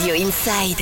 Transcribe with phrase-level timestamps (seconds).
[0.00, 0.80] Radio Inside.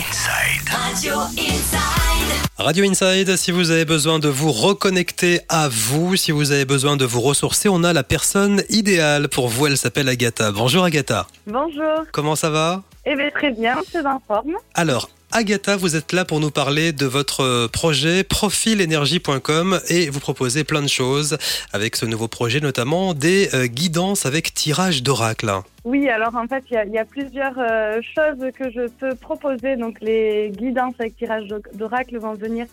[0.71, 2.49] Radio Inside.
[2.57, 6.97] Radio Inside, si vous avez besoin de vous reconnecter à vous, si vous avez besoin
[6.97, 9.67] de vous ressourcer, on a la personne idéale pour vous.
[9.67, 10.53] Elle s'appelle Agatha.
[10.53, 11.27] Bonjour Agatha.
[11.49, 12.05] Bonjour.
[12.13, 12.85] Comment ça va?
[13.07, 14.55] Eh bien, très bien, je suis en forme.
[14.75, 20.65] Alors, Agatha, vous êtes là pour nous parler de votre projet profilenergie.com et vous proposez
[20.65, 21.37] plein de choses
[21.75, 25.51] avec ce nouveau projet, notamment des euh, guidances avec tirage d'oracle.
[25.85, 29.77] Oui, alors en fait, il y a- plusieurs euh, choses que je peux proposer.
[29.77, 32.65] Donc, les guidances avec tirage d'o- d'oracle vont venir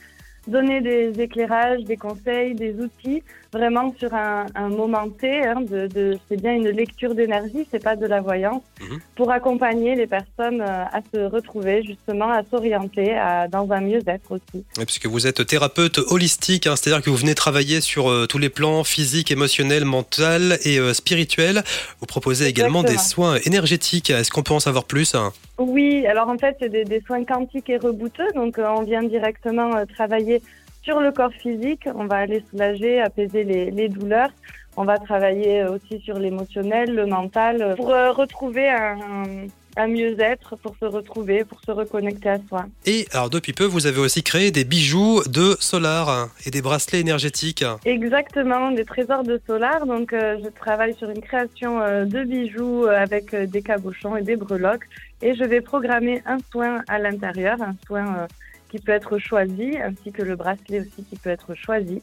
[0.48, 5.44] donner des éclairages, des conseils, des outils, vraiment sur un, un moment T.
[5.46, 9.00] hein, de, de- c'est bien une lecture d'énergie, c'est pas de la voyance, Mhm.
[9.16, 14.32] pour accompagner les personnes euh, à se retrouver, justement, à s'orienter à- dans un mieux-être
[14.32, 14.64] aussi.
[14.78, 18.38] Oui, Puisque vous êtes thérapeute holistique, hein, c'est-à-dire que vous venez travailler sur euh, tous
[18.38, 21.64] les plans physique, émotionnel, mental et euh, spirituel.
[22.02, 24.10] Vous proposez également des soins énergétiques.
[24.10, 25.32] Est-ce qu'on peut en savoir plus hein?
[25.58, 28.32] Oui, alors en fait, c'est des, des soins quantiques et rebouteux.
[28.34, 30.42] Donc, euh, on vient directement euh, travailler
[30.82, 31.88] sur le corps physique.
[31.96, 34.32] On va aller soulager, apaiser les, les douleurs.
[34.78, 40.56] On va travailler euh, aussi sur l'émotionnel, le mental, pour retrouver un, un- un mieux-être,
[40.58, 42.66] pour se retrouver, pour se reconnecter à soi.
[42.86, 47.00] Et alors depuis peu, vous avez aussi créé des bijoux de solar et des bracelets
[47.02, 47.64] énergétiques.
[47.86, 49.86] Exactement, des trésors de solar.
[49.86, 54.16] Donc, euh, je travaille sur une création euh, de bijoux euh, avec euh, des cabochons
[54.16, 54.86] et des breloques.
[55.22, 58.28] Et je vais programmer un soin à l'intérieur, un soin
[58.70, 62.02] qui peut être choisi, ainsi que le bracelet aussi qui peut être choisi.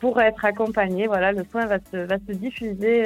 [0.00, 3.04] pour être accompagné, voilà, le soin va se, va se diffuser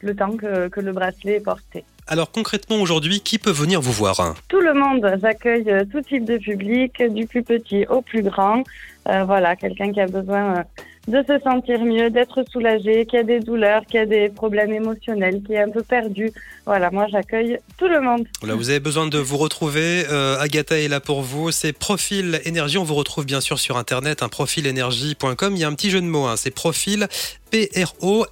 [0.00, 1.84] le temps que, que le bracelet est porté.
[2.10, 6.24] Alors concrètement aujourd'hui, qui peut venir vous voir Tout le monde, j'accueille euh, tout type
[6.24, 8.62] de public, du plus petit au plus grand.
[9.08, 10.62] Euh, voilà, quelqu'un qui a besoin euh,
[11.06, 15.42] de se sentir mieux, d'être soulagé, qui a des douleurs, qui a des problèmes émotionnels,
[15.42, 16.30] qui est un peu perdu.
[16.64, 18.26] Voilà, moi j'accueille tout le monde.
[18.40, 20.06] Voilà, vous avez besoin de vous retrouver.
[20.40, 21.50] Agatha est là pour vous.
[21.50, 22.78] C'est Profil Énergie.
[22.78, 25.56] On vous retrouve bien sûr sur internet, hein, profilenergie.com.
[25.56, 26.26] Il y a un petit jeu de mots.
[26.26, 27.08] hein, c'est Profil
[27.50, 28.28] P-R-O-F-E-E-L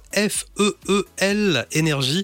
[1.71, 2.23] Exactement.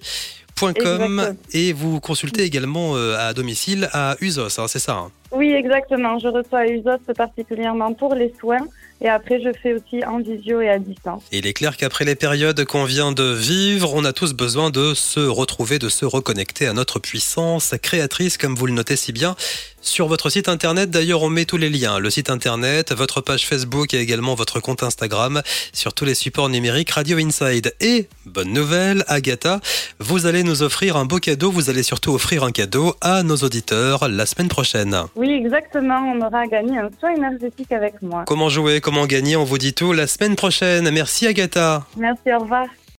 [1.51, 5.11] Et vous consultez également euh, à domicile à Usos, hein, c'est ça hein
[5.43, 6.19] Oui, exactement.
[6.19, 8.65] Je reçois à Usos particulièrement pour les soins
[9.01, 11.23] et après je fais aussi en visio et à distance.
[11.33, 14.93] Il est clair qu'après les périodes qu'on vient de vivre, on a tous besoin de
[14.93, 19.35] se retrouver, de se reconnecter à notre puissance créatrice, comme vous le notez si bien.
[19.83, 21.99] Sur votre site internet, d'ailleurs, on met tous les liens.
[21.99, 25.41] Le site internet, votre page Facebook et également votre compte Instagram
[25.73, 27.75] sur tous les supports numériques Radio Inside.
[27.81, 29.59] Et, bonne nouvelle, Agatha,
[29.99, 31.51] vous allez nous offrir un beau cadeau.
[31.51, 34.97] Vous allez surtout offrir un cadeau à nos auditeurs la semaine prochaine.
[35.17, 36.13] Oui, exactement.
[36.13, 38.23] On aura gagné un soin énergétique avec moi.
[38.27, 40.89] Comment jouer, comment gagner, on vous dit tout la semaine prochaine.
[40.91, 41.85] Merci Agatha.
[41.97, 42.65] Merci, au revoir.